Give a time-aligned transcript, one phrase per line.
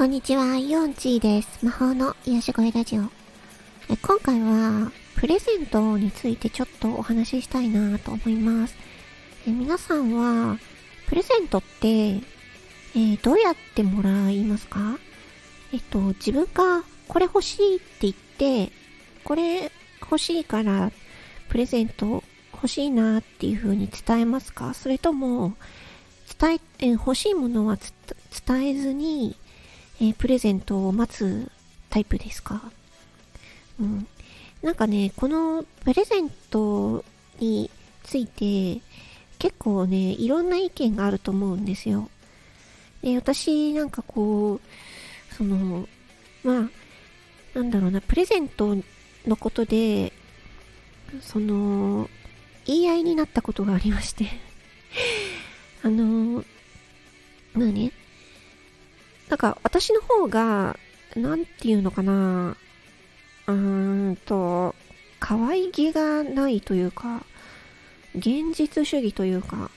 [0.00, 1.62] こんにちは、ヨンチーです。
[1.62, 3.02] 魔法の癒し声ラジオ。
[3.90, 8.74] え今回は、プレゼントについてちょっとお話ししたいなと思います。
[9.46, 10.56] え皆さんは、
[11.06, 14.98] プレゼントって、えーどうやってもらいますか？
[15.70, 18.72] えっと、自分がこれ欲しいって言って、
[19.22, 20.92] これ欲しいから、
[21.50, 24.72] プレゼント欲しいなっていう風に伝えますか？
[24.72, 25.52] それとも、
[26.40, 27.76] 伝え、え欲しいものは
[28.48, 29.36] 伝えずに、
[30.00, 31.50] えープレゼントを待つ
[31.90, 32.62] タイプですか？
[33.78, 34.06] うん。
[34.62, 37.04] なんかね、このプレゼント
[37.38, 37.70] に
[38.02, 38.80] ついて、
[39.38, 42.08] 結構ね、いろんな意見があると思うんですよ。
[43.02, 45.88] で、私なんかこう、その、
[46.44, 46.70] まあ、
[47.54, 48.76] なんだろうな、プレゼント
[49.26, 50.12] のことで、
[51.22, 52.08] その、
[52.66, 54.26] 言い合いになったことがありまして。
[55.82, 56.44] あの、
[57.54, 57.92] まあね、
[59.30, 60.76] なんか私の方が、
[61.14, 62.56] なんていうのかな、
[63.46, 64.74] うーんと、
[65.20, 67.24] 可愛げがないというか、
[68.16, 69.70] 現実主義というか、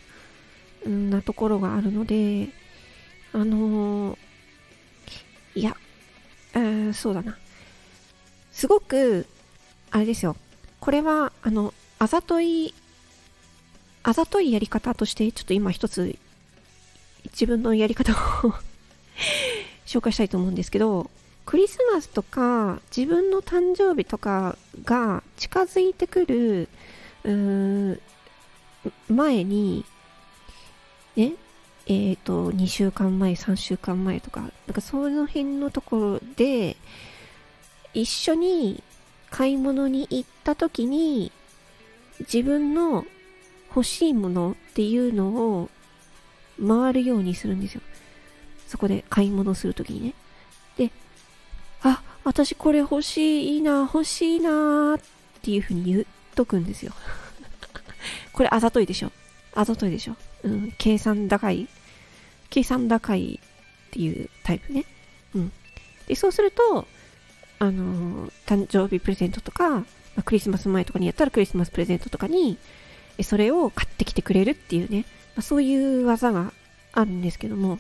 [0.90, 2.50] んなところがあるので、
[3.32, 4.18] あの
[5.54, 5.78] いや、
[6.56, 7.38] えーそうだな。
[8.52, 9.28] すごく、
[9.92, 10.36] あれですよ。
[10.80, 12.74] これは、あの、あざとい、
[14.02, 16.18] あざといやり方として、ちょっと今一つ、
[17.26, 18.14] 自分のやり方
[18.48, 18.54] を
[19.86, 21.10] 紹介したいと思うんですけど、
[21.46, 26.70] クリスマスとか自分の誕生日とかが近づいてくる
[27.24, 28.02] うーん
[29.10, 29.86] 前に、
[31.16, 31.34] ね、
[31.86, 36.78] えっ、と、2週間前、3週間前とか、なんかその辺のところで、
[37.94, 38.84] 一緒に
[39.30, 41.32] 買い物に行った時に、
[42.20, 43.06] 自分の
[43.70, 45.70] 欲しいものっていうのを
[46.66, 47.82] 回るようにするんですよ。
[48.74, 50.14] そこで買い物するときにね。
[50.78, 50.92] で、
[51.84, 55.00] あ、私これ欲しい、いいな、欲しいなっ
[55.44, 56.92] ていうふうに言っとくんですよ。
[58.34, 59.12] これあざといでしょ。
[59.54, 60.16] あざといでしょ。
[60.42, 61.68] うん、計算高い。
[62.50, 64.86] 計算高いっていうタイプね。
[65.36, 65.52] うん。
[66.08, 66.88] で、そうすると、
[67.60, 69.86] あのー誕生日プレゼントとか、ま
[70.18, 72.58] あクリスマス前とかにやったらクリスマスプレゼントとかに、
[73.22, 75.06] それを買ってきてくれるっていうね、
[75.36, 76.52] まあ、そういう技が
[76.94, 77.78] あるんですけども、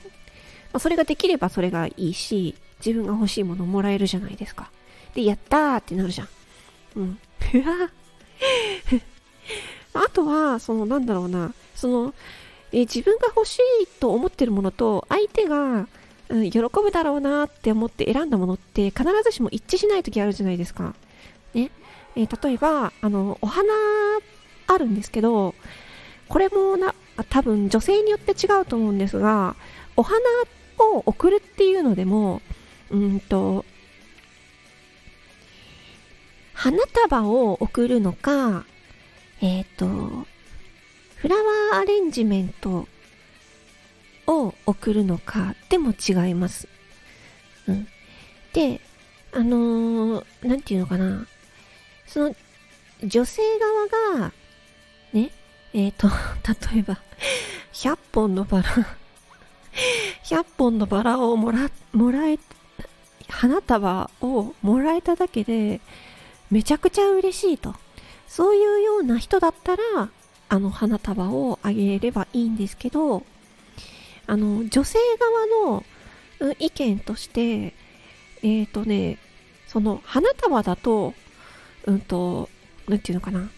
[0.73, 4.69] まあ、それができればそれがいいし、自分が欲しいものもらえるじゃないですか。
[5.13, 6.29] で、やったーってなるじゃん。
[6.97, 7.17] うん。
[7.39, 7.89] ふわ
[10.05, 12.13] あとは、その、なんだろうな、その、
[12.71, 15.87] えー自分が欲しいと思ってるものと、相手が、
[16.29, 20.95] うん、喜ぶだろうなって思って選んだものって、必ずしも一致しない時あるじゃないですか。
[21.53, 21.69] ね。
[22.15, 23.71] えー例えば、あの、お花
[24.67, 25.53] あるんですけど、
[26.27, 26.95] これもな、
[27.29, 29.55] 多分女性によって違うと思うんですが、
[29.95, 30.21] お花っ
[30.79, 32.41] を送るっていうのでも、
[32.89, 33.65] うんと、
[36.53, 38.65] 花束を送るのか、
[39.41, 39.87] えっ、と、
[41.15, 42.87] フラワーアレンジメント
[44.27, 46.67] を送るのかでも違います。
[47.67, 47.87] うん。
[48.53, 48.81] で、
[49.31, 51.25] あのーなんていうのかな。
[52.05, 52.35] その、
[53.03, 54.31] 女性側が、
[55.11, 55.31] ね、
[55.73, 56.07] えっ、と、
[56.71, 57.01] 例えば、
[57.73, 58.97] 100本のバラ、
[60.23, 62.39] 100本のバラをもら、もらえ、
[63.29, 65.81] 花束をもらえただけで、
[66.51, 67.75] めちゃくちゃ嬉しいと。
[68.27, 69.83] そういうような人だったら、
[70.49, 73.23] あの花束をあげればいいんですけど、
[74.27, 75.83] あの、女性側の
[76.59, 77.73] 意見として、
[78.41, 79.17] えっ、とね、
[79.67, 81.13] その花束だと、
[81.85, 82.49] うんと、
[82.87, 83.49] なんていうのかな。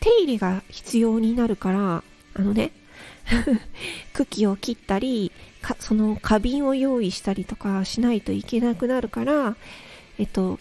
[0.00, 2.72] 手入れが必要になるから、あのね、
[4.12, 9.56] 茎を切ったり、かその花瓶を用意したりとかしないといけなくなるから、
[10.18, 10.58] えっと、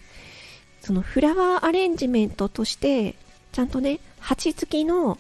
[0.82, 3.16] そのフラワーアレンジメントとして、
[3.52, 5.18] ちゃんとね、鉢付きの、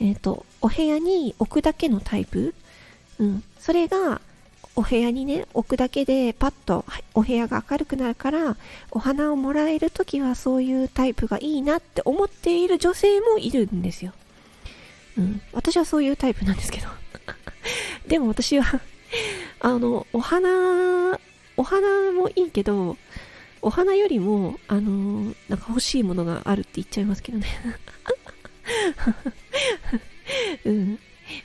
[0.00, 2.54] えっと、お部屋に置くだけのタイプ
[3.18, 3.44] うん。
[3.58, 4.20] それが、
[4.76, 6.84] お部屋にね、置くだけでパッと
[7.14, 8.56] お部屋が明るくなるから、
[8.90, 14.12] お花をもらえるときはそういうタイプがいいなって思っている女性もいるんですよ。
[15.20, 15.40] うん。
[15.52, 16.88] 私はそういうタイプなんですけど。
[18.08, 18.80] でも私は、
[19.60, 21.18] あの、お花、
[21.56, 22.96] お花もいいけど、
[23.62, 27.46] お花よりも、あの、なんか欲しいものがあるって言っちゃいますけどね。
[30.64, 30.98] うん。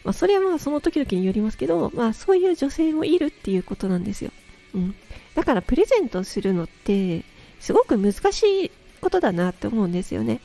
[0.03, 4.31] まあ、それはまあその時々によりますけど、まあそういう女性もいるっていうことなんですよ。
[4.73, 4.95] うん。
[5.35, 7.23] だからプレゼントするのって、
[7.59, 10.39] すごく難しいことだなって思うんですよね。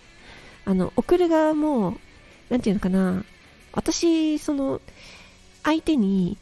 [0.65, 1.99] あの、送る側も、
[2.51, 3.25] なんていうのかな、
[3.73, 4.81] 私、その、
[5.63, 6.37] 相手に、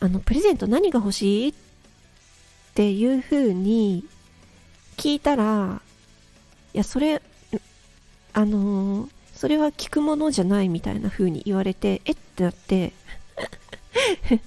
[0.00, 1.54] あの、プレゼント何が欲しいっ
[2.74, 4.04] ていう風に
[4.96, 5.82] 聞いたら、
[6.72, 7.20] いや、それ、
[8.32, 12.92] あのー、それは聞くものじゃないみたいな風に言われて、えってなって。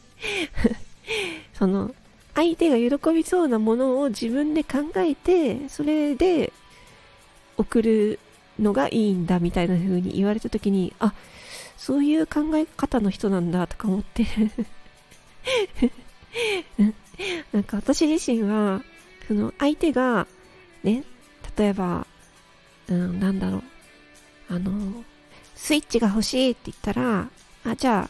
[1.54, 1.94] その、
[2.36, 6.54] 相手が喜びそうなものを自分で考えて、それで
[7.58, 8.20] 送る
[8.62, 11.14] のがいいんだみたいな風に言われた時に、あ、
[11.78, 14.26] そういう考え方の人なんだとか思って
[17.52, 18.84] なんか私自身は、
[19.28, 20.28] その相手が、
[20.84, 21.04] ね、
[21.58, 22.06] 例えば、
[22.88, 23.64] うん、なんだろう、
[24.50, 25.04] あの、
[25.56, 27.30] スイッチが欲しいって言ったら、
[27.66, 28.10] あ、じゃ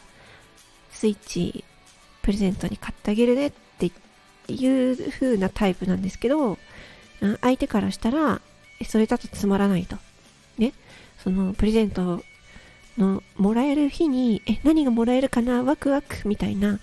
[0.90, 1.64] スイッチ
[2.22, 3.90] プレゼントに買ってあげるねって
[4.48, 6.58] いう風なタイプなんですけど、
[7.40, 8.40] 相手からしたら、
[8.86, 9.96] それだとつまらないと。
[11.22, 12.24] そのプレゼント
[12.98, 15.62] のもらえる日に、え、何がもらえるかな？
[15.62, 16.80] ワクワクみたいな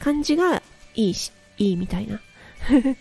[0.00, 0.62] 感じが
[0.94, 2.20] いいし、いいみたいな。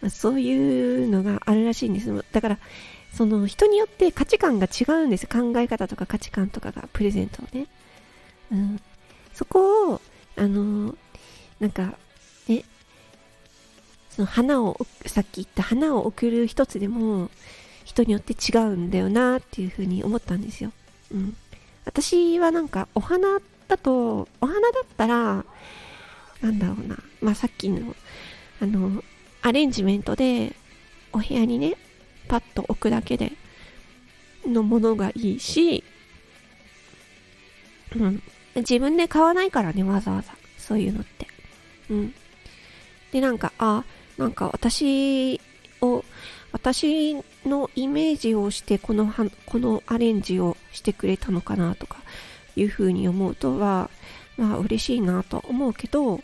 [0.00, 2.24] まそういうのがあるらしいんです。
[2.32, 2.58] だから、
[3.12, 7.66] その人によって価値観が違うんです考え方とか価値観とかがプレゼントをね。
[8.52, 8.80] うん。
[9.32, 10.00] そこを、
[10.36, 10.96] あの
[11.60, 11.96] なんか、
[12.48, 12.64] ね、
[14.10, 17.30] その花を、さっき言った花を送る一つでも、
[17.84, 20.72] 人によって違うんだよなっていうふうに思ったんですよ。
[21.12, 21.36] うん。
[21.84, 23.38] 私はなんか、お花
[23.68, 25.44] だと、お花だったら、
[26.40, 27.94] なんだろうな、まあさっきの、
[28.60, 29.02] あの、
[29.42, 30.54] アレンジメントで、
[31.12, 31.76] お部屋にね、
[32.28, 33.32] パッと置くだけで、
[34.46, 35.84] のものがいいし、
[37.96, 38.22] うん。
[38.56, 40.34] 自分で買わないからね、わざわざ。
[40.58, 41.26] そういうのって。
[41.90, 42.14] うん。
[43.12, 43.84] で、なんか、あ、
[44.16, 45.40] なんか私
[45.80, 46.04] を、
[46.54, 49.12] 私のイメージをしてこの
[49.44, 51.96] このアレンジをしてくれたのかなとか
[52.54, 53.90] いうふうに思うとは、
[54.36, 56.20] まあ嬉しいなと思うけど、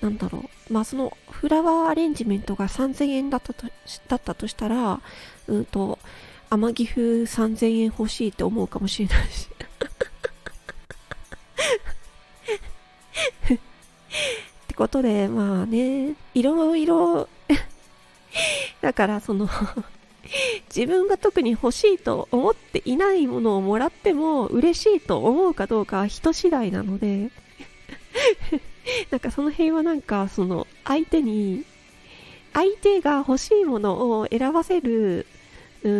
[0.00, 0.72] なんだろう。
[0.72, 3.66] まあそのフラワーアレンジメントが3000円だったと
[4.06, 5.00] だったとしたら、
[5.48, 5.98] うんと、
[6.50, 9.48] 天城風3000円欲しいって思うかもしれないし。
[13.54, 13.56] っ
[14.68, 17.28] てことで、まあね、いろいろ
[18.84, 19.48] だからその
[20.68, 27.30] 自分が特に欲しいと思っていないものをもらっても嬉しいと思うかどうかは人次第なので
[29.10, 31.64] なんかその辺はなんかその相手に
[32.52, 35.26] 相手が欲しいものを選ばせる
[35.82, 35.90] うー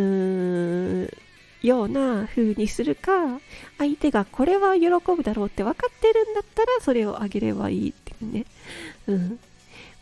[1.06, 1.10] ん
[1.62, 3.40] ような風にするか
[3.78, 8.44] 相手がこれは喜ぶだろうって分かってるんだったらそれをあげればいいっていうね。
[9.06, 9.38] うん。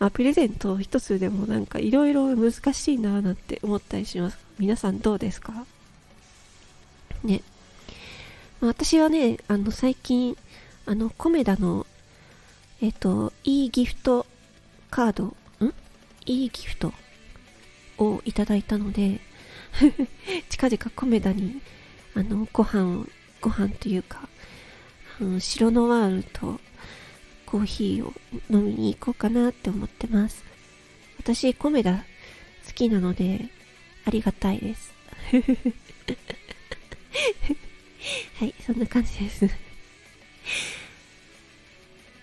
[0.03, 4.39] まあ、プレゼント一つでもなんかいろいろ難しいなーなんて思ったりします。
[4.59, 5.65] 皆さんどうですか？
[7.23, 7.41] ね。
[8.61, 10.37] まあ、私はね、あの最近、
[10.87, 11.87] あの、コメダの、
[12.81, 14.27] えっ、と、いいギフト
[14.91, 15.25] カード、
[15.65, 15.73] ん？
[16.27, 16.93] いいギフト
[17.99, 19.21] をいただいたので
[20.51, 21.63] 近々コメダに、
[22.17, 23.07] あの、ご飯を、
[23.41, 24.29] ご飯というか、
[25.21, 26.59] うん、白ノワールと
[27.53, 28.15] コーヒーを
[28.49, 30.43] 飲みに行こうかなって思ってます。
[31.19, 32.07] 私、コメダ
[32.67, 33.51] 好きなので、
[34.07, 34.95] ありがたいです。
[38.41, 39.47] はい、そんな感じです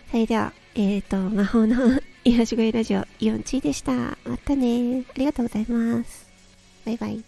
[0.09, 4.17] それでは、えっ、ー、と、魔法の癒し声ラジオ、イオンチーでした。
[4.25, 5.03] またね。
[5.13, 6.27] ありがとうございます。
[6.88, 7.24] バイバイ。